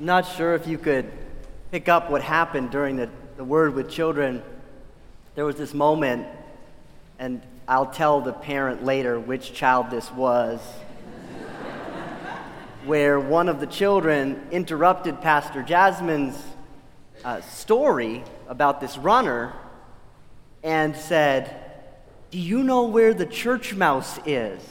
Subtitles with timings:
[0.00, 1.12] Not sure if you could
[1.70, 4.42] pick up what happened during the, the Word with Children.
[5.34, 6.26] There was this moment,
[7.18, 10.58] and I'll tell the parent later which child this was,
[12.86, 16.42] where one of the children interrupted Pastor Jasmine's
[17.22, 19.52] uh, story about this runner
[20.62, 21.54] and said,
[22.30, 24.62] Do you know where the church mouse is?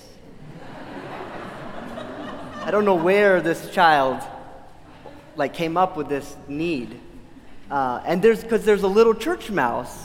[2.64, 4.24] I don't know where this child
[5.40, 7.00] like came up with this need.
[7.72, 9.98] Uh, and there's because there's a little church mouse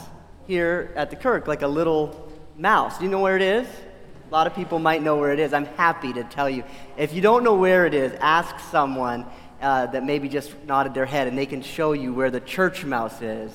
[0.47, 2.97] here at the Kirk, like a little mouse.
[2.97, 3.67] Do you know where it is?
[3.67, 5.53] A lot of people might know where it is.
[5.53, 6.63] I'm happy to tell you.
[6.97, 9.25] If you don't know where it is, ask someone
[9.61, 12.85] uh, that maybe just nodded their head and they can show you where the church
[12.85, 13.51] mouse is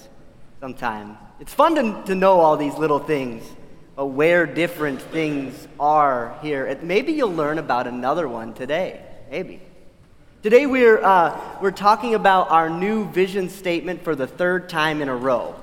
[0.61, 1.17] sometime.
[1.41, 3.43] It's fun to, to know all these little things,
[3.97, 6.79] but where different things are here.
[6.83, 9.03] Maybe you'll learn about another one today.
[9.31, 9.63] Maybe.
[10.43, 15.11] Today we're, uh, we're talking about our new vision statement for the third time in
[15.11, 15.55] a row.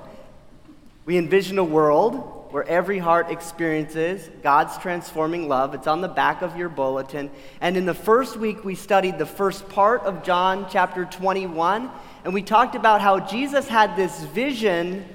[1.03, 5.73] We envision a world where every heart experiences God's transforming love.
[5.73, 7.31] It's on the back of your bulletin.
[7.59, 11.89] And in the first week, we studied the first part of John chapter 21,
[12.23, 15.08] and we talked about how Jesus had this vision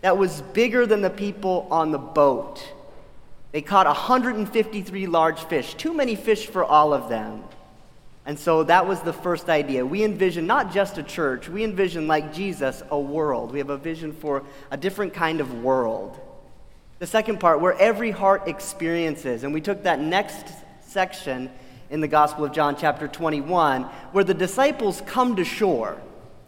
[0.00, 2.66] that was bigger than the people on the boat.
[3.52, 7.44] They caught 153 large fish, too many fish for all of them.
[8.30, 9.84] And so that was the first idea.
[9.84, 13.50] We envision not just a church, we envision, like Jesus, a world.
[13.50, 16.16] We have a vision for a different kind of world.
[17.00, 19.42] The second part, where every heart experiences.
[19.42, 20.46] And we took that next
[20.80, 21.50] section
[21.90, 26.00] in the Gospel of John, chapter 21, where the disciples come to shore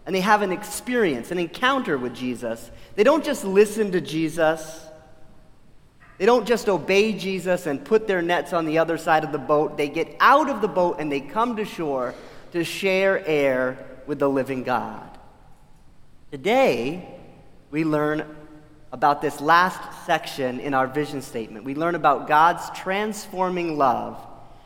[0.06, 2.70] and they have an experience, an encounter with Jesus.
[2.94, 4.86] They don't just listen to Jesus,
[6.18, 9.38] they don't just obey Jesus and put their nets on the other side of the
[9.38, 9.76] boat.
[9.76, 12.14] They get out of the boat and they come to shore
[12.52, 15.18] to share air with the living God.
[16.30, 17.08] Today,
[17.70, 18.24] we learn
[18.92, 21.64] about this last section in our vision statement.
[21.64, 24.18] We learn about God's transforming love,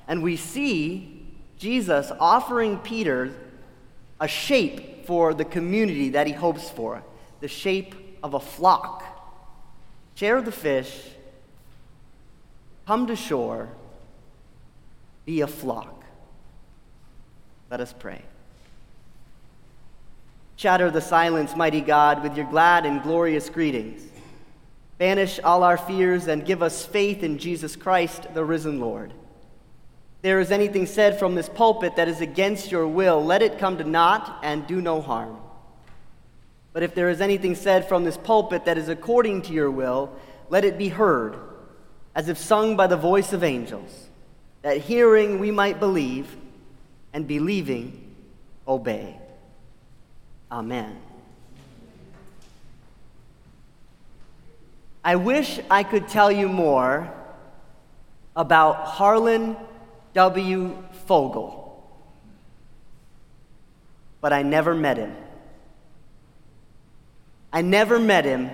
[0.08, 1.26] and we see
[1.58, 3.32] Jesus offering Peter
[4.20, 7.02] a shape for the community that he hopes for
[7.40, 9.04] the shape of a flock.
[10.16, 10.90] Share the fish
[12.86, 13.69] Come to shore,
[15.24, 16.04] be a flock.
[17.69, 18.22] Let us pray.
[20.54, 24.02] Shatter the silence, mighty God, with your glad and glorious greetings.
[24.98, 29.10] Banish all our fears and give us faith in Jesus Christ, the risen Lord.
[29.10, 33.58] If there is anything said from this pulpit that is against your will, let it
[33.58, 35.36] come to naught and do no harm.
[36.72, 40.12] But if there is anything said from this pulpit that is according to your will,
[40.50, 41.36] let it be heard
[42.16, 44.09] as if sung by the voice of angels,
[44.62, 46.34] that hearing we might believe,
[47.12, 48.15] and believing
[48.66, 49.16] obey.
[50.50, 50.99] Amen.
[55.04, 57.12] I wish I could tell you more
[58.34, 59.54] about Harlan
[60.15, 60.83] W.
[61.06, 61.87] Fogel,
[64.22, 65.15] but I never met him.
[67.53, 68.50] I never met him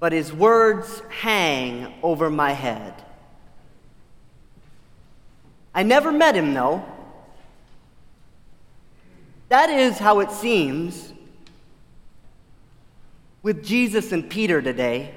[0.00, 2.94] but his words hang over my head.
[5.74, 6.82] I never met him, though.
[9.50, 11.12] That is how it seems
[13.42, 15.14] with Jesus and Peter today.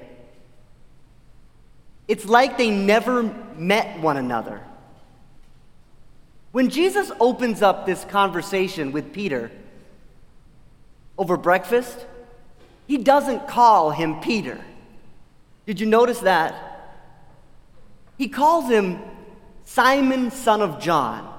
[2.07, 3.23] It's like they never
[3.55, 4.61] met one another.
[6.51, 9.49] When Jesus opens up this conversation with Peter
[11.17, 12.05] over breakfast,
[12.85, 14.59] he doesn't call him Peter.
[15.65, 16.55] Did you notice that?
[18.17, 18.99] He calls him
[19.65, 21.29] Simon, son of John.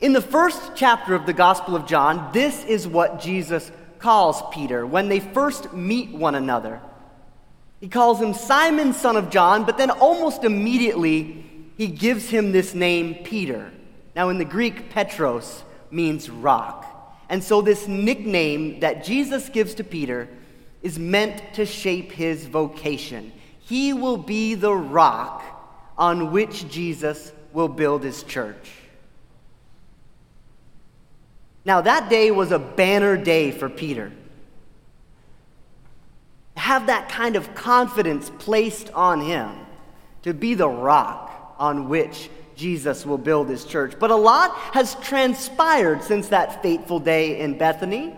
[0.00, 4.86] In the first chapter of the Gospel of John, this is what Jesus calls Peter
[4.86, 6.80] when they first meet one another.
[7.80, 11.44] He calls him Simon, son of John, but then almost immediately
[11.76, 13.72] he gives him this name, Peter.
[14.14, 16.84] Now, in the Greek, Petros means rock.
[17.28, 20.28] And so, this nickname that Jesus gives to Peter
[20.82, 23.32] is meant to shape his vocation.
[23.60, 25.42] He will be the rock
[25.96, 28.70] on which Jesus will build his church.
[31.64, 34.12] Now, that day was a banner day for Peter.
[36.56, 39.50] Have that kind of confidence placed on him
[40.22, 43.94] to be the rock on which Jesus will build his church.
[43.98, 48.16] But a lot has transpired since that fateful day in Bethany.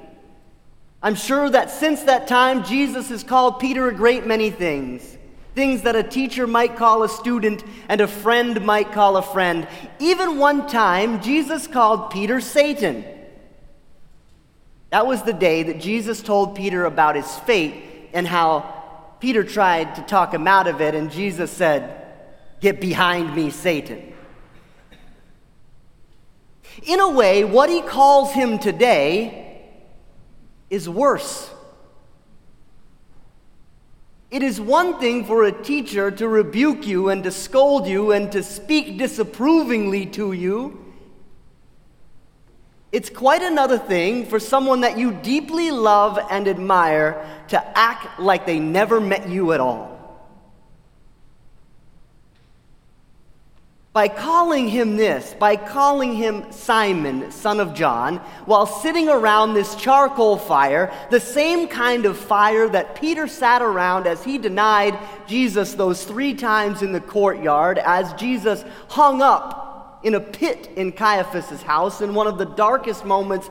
[1.03, 5.17] I'm sure that since that time, Jesus has called Peter a great many things.
[5.55, 9.67] things that a teacher might call a student and a friend might call a friend.
[9.99, 13.05] Even one time, Jesus called Peter Satan.
[14.91, 19.95] That was the day that Jesus told Peter about his fate and how Peter tried
[19.97, 21.97] to talk him out of it, and Jesus said,
[22.61, 24.13] Get behind me, Satan.
[26.85, 29.40] In a way, what he calls him today
[30.71, 31.51] is worse.
[34.31, 38.31] It is one thing for a teacher to rebuke you and to scold you and
[38.31, 40.85] to speak disapprovingly to you.
[42.93, 48.47] It's quite another thing for someone that you deeply love and admire to act like
[48.47, 50.00] they never met you at all.
[53.93, 59.75] By calling him this, by calling him Simon, son of John, while sitting around this
[59.75, 64.97] charcoal fire, the same kind of fire that Peter sat around as he denied
[65.27, 70.93] Jesus those three times in the courtyard, as Jesus hung up in a pit in
[70.93, 73.51] Caiaphas' house in one of the darkest moments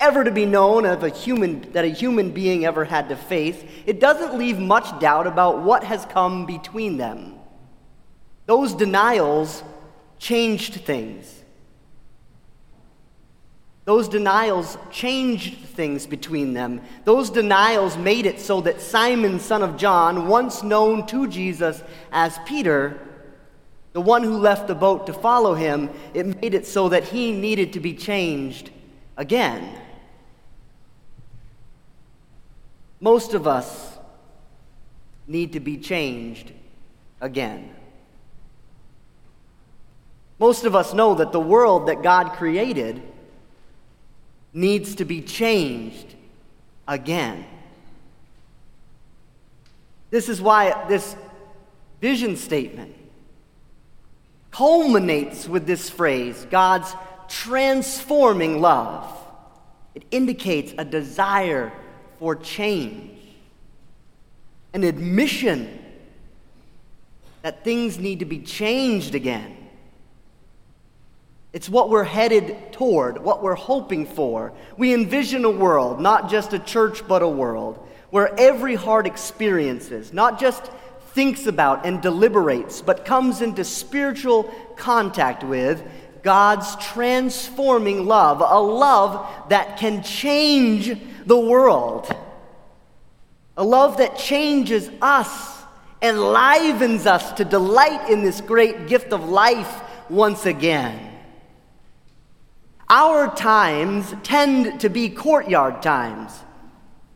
[0.00, 3.62] ever to be known of a human that a human being ever had to face,
[3.86, 7.39] it doesn't leave much doubt about what has come between them.
[8.50, 9.62] Those denials
[10.18, 11.44] changed things.
[13.84, 16.80] Those denials changed things between them.
[17.04, 21.80] Those denials made it so that Simon, son of John, once known to Jesus
[22.10, 22.98] as Peter,
[23.92, 27.30] the one who left the boat to follow him, it made it so that he
[27.30, 28.70] needed to be changed
[29.16, 29.78] again.
[32.98, 33.96] Most of us
[35.28, 36.50] need to be changed
[37.20, 37.76] again.
[40.40, 43.02] Most of us know that the world that God created
[44.54, 46.14] needs to be changed
[46.88, 47.44] again.
[50.08, 51.14] This is why this
[52.00, 52.96] vision statement
[54.50, 56.96] culminates with this phrase God's
[57.28, 59.14] transforming love.
[59.94, 61.70] It indicates a desire
[62.18, 63.18] for change,
[64.72, 65.84] an admission
[67.42, 69.59] that things need to be changed again.
[71.52, 74.52] It's what we're headed toward, what we're hoping for.
[74.76, 80.12] We envision a world, not just a church, but a world, where every heart experiences,
[80.12, 80.70] not just
[81.12, 84.44] thinks about and deliberates, but comes into spiritual
[84.76, 85.82] contact with
[86.22, 92.14] God's transforming love, a love that can change the world,
[93.56, 95.64] a love that changes us,
[96.00, 101.09] enlivens us to delight in this great gift of life once again.
[102.90, 106.32] Our times tend to be courtyard times.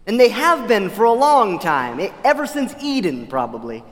[0.06, 3.82] And they have been for a long time, ever since Eden, probably.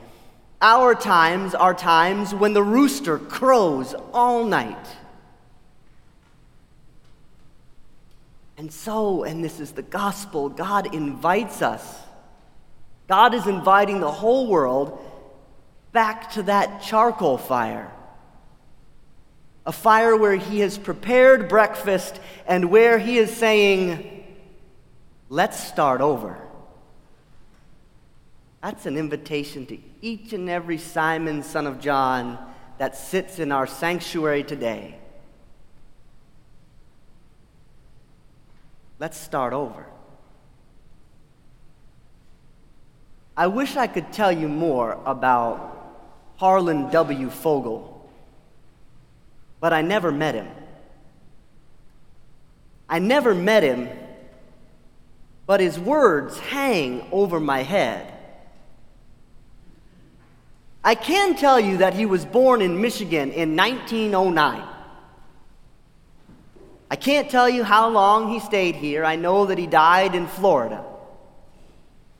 [0.61, 4.87] Our times are times when the rooster crows all night.
[8.57, 11.97] And so, and this is the gospel, God invites us.
[13.09, 14.97] God is inviting the whole world
[15.91, 17.91] back to that charcoal fire
[19.65, 24.09] a fire where he has prepared breakfast and where he is saying,
[25.29, 26.37] Let's start over.
[28.61, 32.37] That's an invitation to each and every Simon, son of John,
[32.77, 34.95] that sits in our sanctuary today.
[38.99, 39.85] Let's start over.
[43.35, 45.97] I wish I could tell you more about
[46.37, 47.29] Harlan W.
[47.29, 47.92] Fogel
[49.63, 50.49] but I never met him.
[52.89, 53.87] I never met him,
[55.45, 58.13] but his words hang over my head.
[60.83, 64.67] I can tell you that he was born in Michigan in 1909.
[66.91, 69.05] I can't tell you how long he stayed here.
[69.05, 70.83] I know that he died in Florida.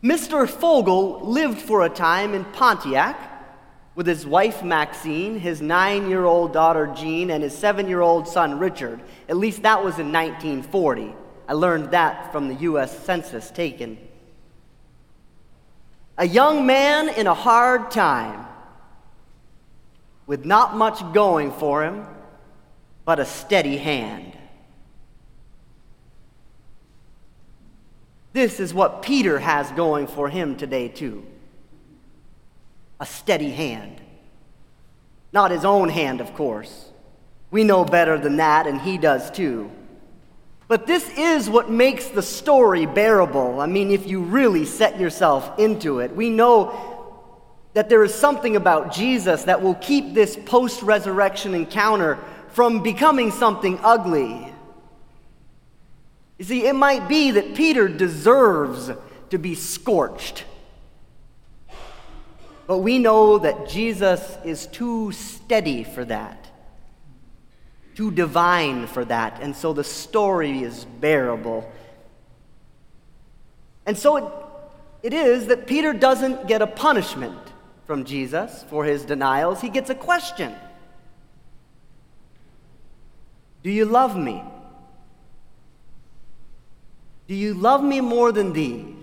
[0.02, 0.48] Mr.
[0.48, 3.33] Fogel lived for a time in Pontiac
[3.96, 8.28] with his wife Maxine, his nine year old daughter Jean, and his seven year old
[8.28, 9.00] son Richard.
[9.30, 11.14] At least that was in 1940.
[11.48, 12.98] I learned that from the U.S.
[13.06, 13.98] Census taken.
[16.18, 18.46] A young man in a hard time,
[20.26, 22.06] with not much going for him,
[23.04, 24.38] but a steady hand.
[28.32, 31.26] This is what Peter has going for him today, too
[33.04, 34.00] a steady hand.
[35.34, 36.90] Not his own hand, of course.
[37.52, 39.70] We know better than that, and he does too.
[40.70, 43.60] But this is what makes the story bearable.
[43.60, 46.56] I mean, if you really set yourself into it, we know
[47.74, 52.20] that there is something about Jesus that will keep this post resurrection encounter
[52.52, 54.48] from becoming something ugly.
[56.38, 58.92] You see, it might be that Peter deserves
[59.30, 60.46] to be scorched.
[62.66, 66.48] But we know that Jesus is too steady for that,
[67.96, 71.70] too divine for that, and so the story is bearable.
[73.86, 74.24] And so it,
[75.04, 77.38] it is that Peter doesn't get a punishment
[77.86, 80.56] from Jesus for his denials, he gets a question
[83.62, 84.44] Do you love me?
[87.28, 89.03] Do you love me more than these?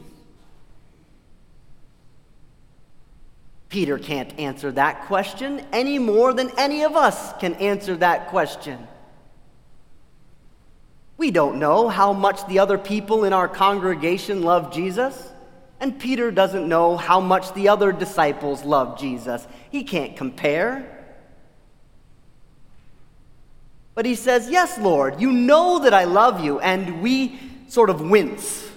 [3.70, 8.86] Peter can't answer that question any more than any of us can answer that question.
[11.16, 15.30] We don't know how much the other people in our congregation love Jesus.
[15.78, 19.46] And Peter doesn't know how much the other disciples love Jesus.
[19.70, 21.06] He can't compare.
[23.94, 26.58] But he says, Yes, Lord, you know that I love you.
[26.58, 28.68] And we sort of wince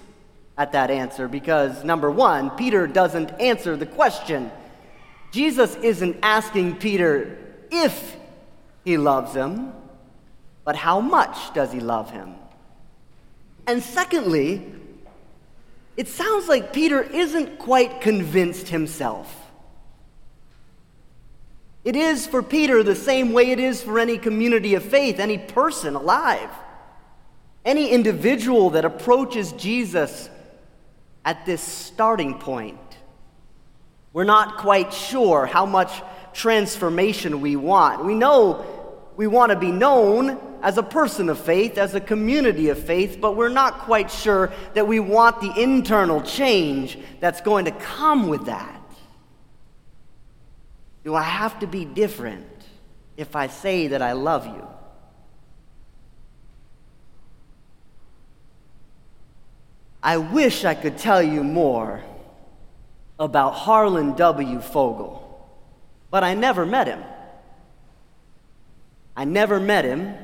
[0.56, 4.52] at that answer because, number one, Peter doesn't answer the question.
[5.34, 7.40] Jesus isn't asking Peter
[7.72, 8.16] if
[8.86, 9.74] he loves him,
[10.64, 12.36] but how much does he love him?
[13.66, 14.64] And secondly,
[15.98, 19.36] it sounds like Peter isn't quite convinced himself.
[21.84, 25.40] It is for Peter the same way it is for any community of faith, any
[25.40, 26.52] person alive,
[27.66, 30.30] any individual that approaches Jesus
[31.26, 32.78] at this starting point.
[34.14, 36.02] We're not quite sure how much
[36.34, 38.06] transformation we want.
[38.06, 38.66] We know
[39.16, 43.18] we want to be known as a person of faith, as a community of faith,
[43.20, 48.28] but we're not quite sure that we want the internal change that's going to come
[48.28, 48.82] with that.
[51.04, 52.48] Do I have to be different
[53.18, 54.68] if I say that I love you?
[60.02, 62.02] I wish I could tell you more
[63.20, 64.60] about Harlan W.
[64.60, 65.20] Fogel,
[66.10, 67.04] but I never met him.
[69.16, 70.16] I never met him,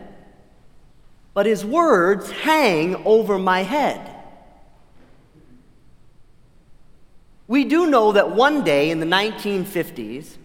[1.34, 4.15] but his words hang over my head.
[7.48, 10.38] We do know that one day in the 1950s,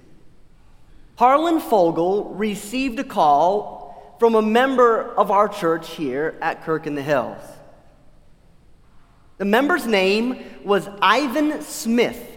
[1.17, 6.95] Harlan Fogel received a call from a member of our church here at Kirk in
[6.95, 7.43] the Hills.
[9.39, 12.34] The member's name was Ivan Smith,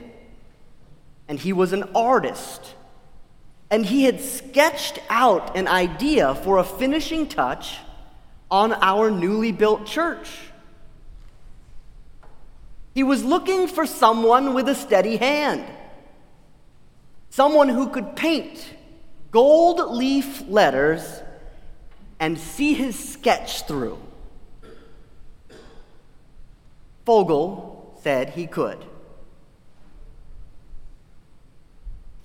[1.27, 2.75] and he was an artist
[3.69, 7.77] and he had sketched out an idea for a finishing touch
[8.49, 10.29] on our newly built church.
[12.93, 15.65] He was looking for someone with a steady hand,
[17.29, 18.73] someone who could paint
[19.31, 21.21] gold leaf letters
[22.19, 23.99] and see his sketch through.
[27.05, 28.83] Fogel said he could.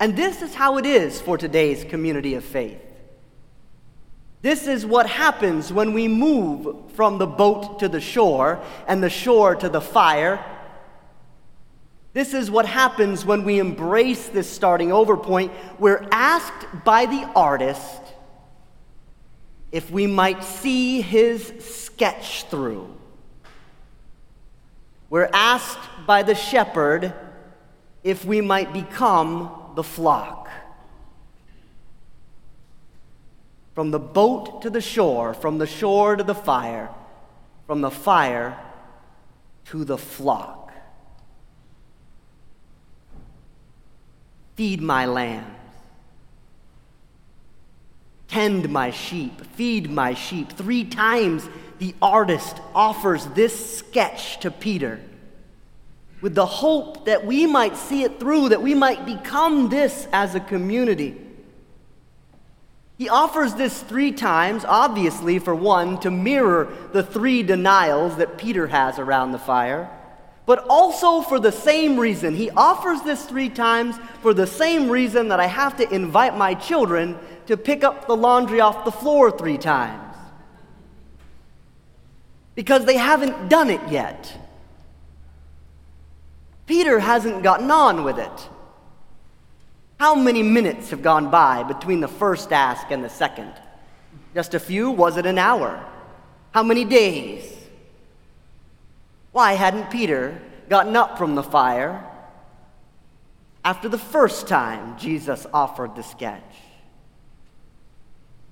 [0.02, 2.82] And this is how it is for today's community of faith.
[4.40, 9.08] This is what happens when we move from the boat to the shore and the
[9.08, 10.44] shore to the fire.
[12.14, 15.52] This is what happens when we embrace this starting over point.
[15.78, 18.02] We're asked by the artist
[19.70, 22.92] if we might see his sketch through.
[25.10, 27.14] We're asked by the shepherd
[28.02, 30.48] if we might become the flock.
[33.74, 36.90] From the boat to the shore, from the shore to the fire,
[37.66, 38.58] from the fire
[39.66, 40.72] to the flock.
[44.56, 45.46] Feed my lambs.
[48.28, 49.44] Tend my sheep.
[49.56, 50.52] Feed my sheep.
[50.52, 51.48] Three times
[51.78, 55.00] the artist offers this sketch to Peter
[56.22, 60.34] with the hope that we might see it through, that we might become this as
[60.34, 61.20] a community.
[62.96, 68.68] He offers this three times, obviously, for one, to mirror the three denials that Peter
[68.68, 69.90] has around the fire,
[70.46, 72.36] but also for the same reason.
[72.36, 76.54] He offers this three times for the same reason that I have to invite my
[76.54, 80.16] children to pick up the laundry off the floor three times.
[82.54, 84.38] Because they haven't done it yet.
[86.66, 88.48] Peter hasn't gotten on with it.
[89.98, 93.52] How many minutes have gone by between the first ask and the second?
[94.34, 94.90] Just a few?
[94.90, 95.84] Was it an hour?
[96.52, 97.56] How many days?
[99.32, 102.04] Why hadn't Peter gotten up from the fire
[103.64, 106.42] after the first time Jesus offered the sketch?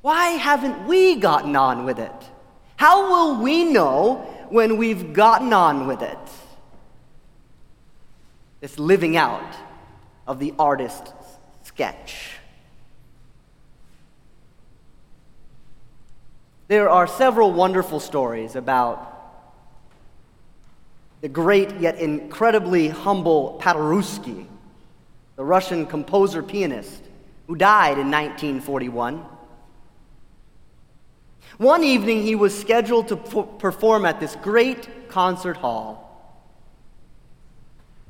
[0.03, 2.31] Why haven't we gotten on with it?
[2.77, 4.15] How will we know
[4.49, 6.19] when we've gotten on with it?
[8.61, 9.55] This living out
[10.27, 11.13] of the artist's
[11.63, 12.37] sketch.
[16.69, 19.07] There are several wonderful stories about
[21.21, 24.47] the great yet incredibly humble Paderewski,
[25.37, 27.03] the Russian composer pianist
[27.47, 29.25] who died in 1941.
[31.59, 36.10] One evening, he was scheduled to perform at this great concert hall.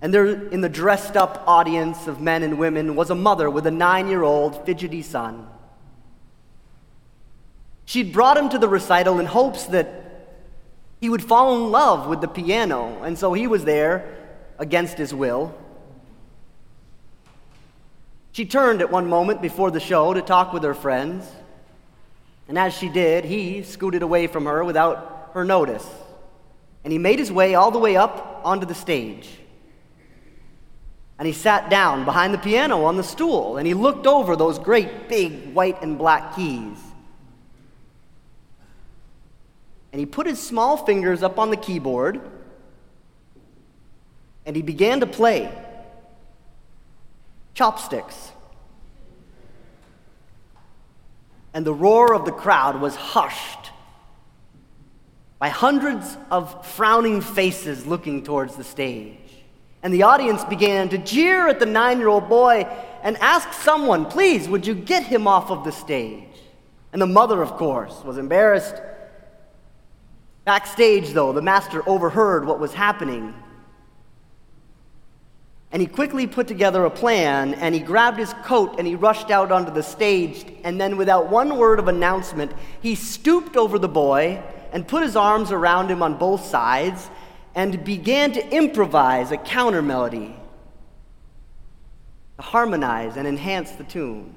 [0.03, 3.67] And there, in the dressed up audience of men and women, was a mother with
[3.67, 5.47] a nine year old fidgety son.
[7.85, 10.29] She'd brought him to the recital in hopes that
[11.01, 14.17] he would fall in love with the piano, and so he was there
[14.59, 15.55] against his will.
[18.33, 21.29] She turned at one moment before the show to talk with her friends.
[22.49, 25.87] And as she did, he scooted away from her without her notice.
[26.85, 29.29] And he made his way all the way up onto the stage.
[31.21, 34.59] And he sat down behind the piano on the stool and he looked over those
[34.59, 36.79] great big white and black keys.
[39.93, 42.23] And he put his small fingers up on the keyboard
[44.47, 45.53] and he began to play
[47.53, 48.33] chopsticks
[51.53, 53.73] and the roar of the crowd was hushed
[55.39, 59.20] by hundreds of frowning faces looking towards the stage.
[59.83, 62.67] And the audience began to jeer at the nine year old boy
[63.03, 66.25] and ask someone, please, would you get him off of the stage?
[66.93, 68.75] And the mother, of course, was embarrassed.
[70.45, 73.35] Backstage, though, the master overheard what was happening
[75.73, 79.31] and he quickly put together a plan and he grabbed his coat and he rushed
[79.31, 80.45] out onto the stage.
[80.65, 85.15] And then, without one word of announcement, he stooped over the boy and put his
[85.15, 87.09] arms around him on both sides
[87.55, 90.37] and began to improvise a counter melody
[92.37, 94.35] to harmonize and enhance the tune.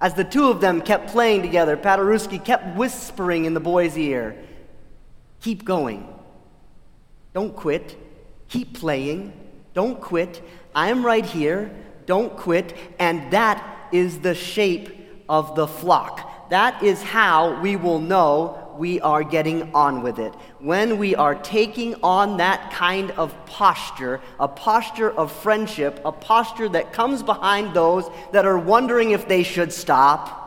[0.00, 4.36] As the two of them kept playing together, Paderewski kept whispering in the boy's ear
[5.40, 6.08] Keep going.
[7.34, 7.98] Don't quit.
[8.48, 9.30] Keep playing.
[9.74, 10.42] Don't quit.
[10.74, 11.70] I'm right here.
[12.06, 12.74] Don't quit.
[12.98, 14.88] And that is the shape
[15.28, 16.48] of the flock.
[16.48, 20.34] That is how we will know we are getting on with it.
[20.58, 26.68] When we are taking on that kind of posture, a posture of friendship, a posture
[26.70, 30.44] that comes behind those that are wondering if they should stop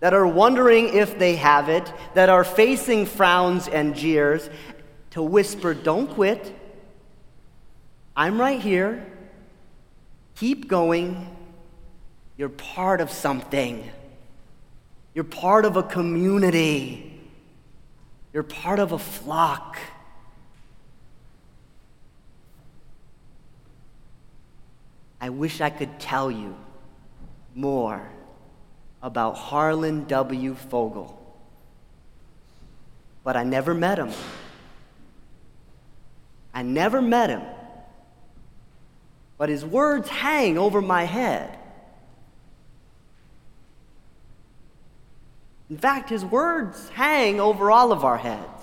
[0.00, 4.48] that are wondering if they have it, that are facing frowns and jeers,
[5.10, 6.54] to whisper, Don't quit.
[8.16, 9.06] I'm right here.
[10.36, 11.36] Keep going.
[12.36, 13.90] You're part of something.
[15.18, 17.20] You're part of a community.
[18.32, 19.76] You're part of a flock.
[25.20, 26.56] I wish I could tell you
[27.56, 28.08] more
[29.02, 30.54] about Harlan W.
[30.54, 31.20] Fogel,
[33.24, 34.12] but I never met him.
[36.54, 37.42] I never met him,
[39.36, 41.57] but his words hang over my head.
[45.70, 48.62] In fact, his words hang over all of our heads.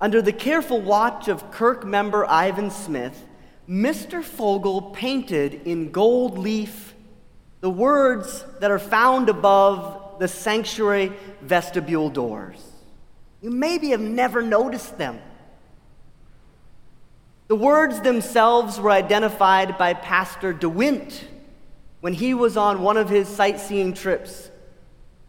[0.00, 3.24] Under the careful watch of Kirk member Ivan Smith,
[3.68, 4.22] Mr.
[4.22, 6.94] Fogel painted in gold leaf
[7.60, 12.62] the words that are found above the sanctuary vestibule doors.
[13.42, 15.18] You maybe have never noticed them.
[17.48, 21.22] The words themselves were identified by Pastor DeWint
[22.06, 24.48] when he was on one of his sightseeing trips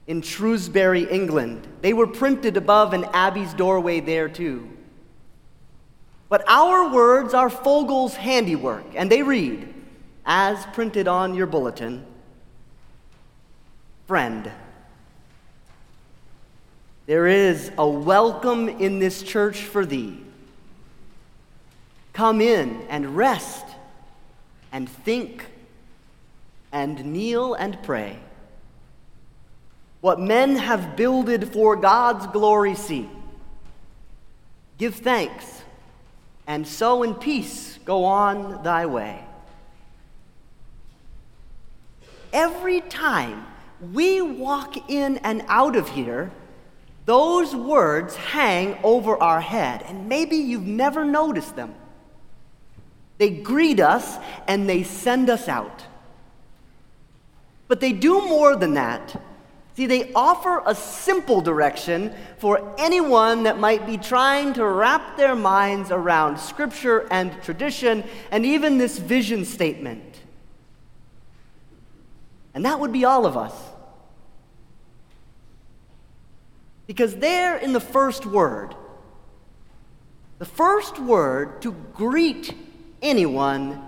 [0.06, 1.68] in Shrewsbury, England.
[1.82, 4.70] They were printed above an abbey's doorway there, too.
[6.30, 9.74] But our words are Fogel's handiwork, and they read,
[10.24, 12.06] as printed on your bulletin
[14.06, 14.52] Friend.
[17.08, 20.24] There is a welcome in this church for thee
[22.14, 23.66] Come in and rest
[24.72, 25.44] and think
[26.78, 28.20] and kneel and pray.
[30.00, 33.10] What men have builded for God's glory see.
[34.78, 35.64] Give thanks,
[36.46, 39.26] and so in peace go on thy way.
[42.32, 43.48] Every time
[43.92, 46.30] we walk in and out of here,
[47.08, 51.74] those words hang over our head, and maybe you've never noticed them.
[53.18, 55.87] They greet us and they send us out.
[57.68, 59.22] But they do more than that.
[59.76, 65.36] See, they offer a simple direction for anyone that might be trying to wrap their
[65.36, 70.04] minds around Scripture and tradition and even this vision statement.
[72.56, 73.54] And that would be all of us.
[76.88, 78.74] Because there in the first word,
[80.40, 82.56] the first word to greet
[83.02, 83.84] anyone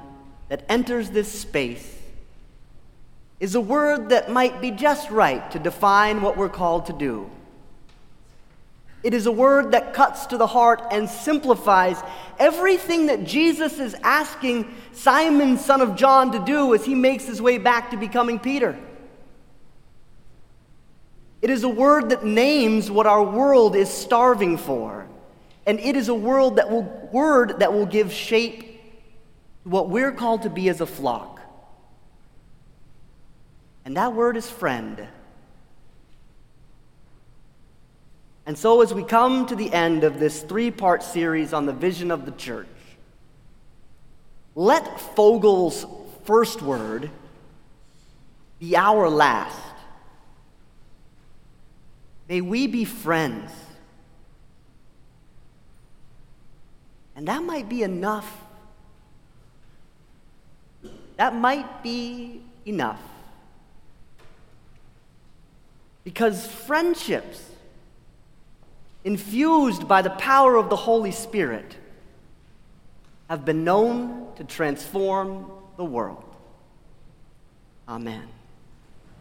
[0.49, 1.98] that enters this space
[3.39, 7.29] is a word that might be just right to define what we're called to do.
[9.01, 12.01] It is a word that cuts to the heart and simplifies
[12.37, 17.41] everything that Jesus is asking Simon, son of John, to do as he makes his
[17.41, 18.77] way back to becoming Peter.
[21.41, 25.07] It is a word that names what our world is starving for.
[25.65, 28.61] And it is a word that will, word that will give shape
[29.63, 31.38] to what we're called to be as a flock.
[33.89, 35.07] And that word is friend.
[38.45, 41.73] And so, as we come to the end of this three part series on the
[41.73, 42.67] vision of the church,
[44.53, 45.87] let Fogel's
[46.25, 47.09] first word
[48.59, 49.57] be our last.
[52.27, 53.51] May we be friends.
[57.15, 58.39] And that might be enough.
[61.17, 63.01] That might be enough.
[66.09, 67.39] Because friendships
[69.03, 71.75] infused by the power of the Holy Spirit
[73.29, 76.25] have been known to transform the world.
[77.87, 78.27] Amen.